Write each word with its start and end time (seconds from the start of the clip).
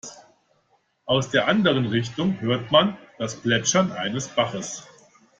Aus 1.05 1.29
der 1.29 1.47
anderen 1.47 1.85
Richtung 1.85 2.39
hörte 2.41 2.65
man 2.71 2.97
das 3.19 3.35
Plätschern 3.39 3.91
eines 3.91 4.29
Baches. 4.29 4.87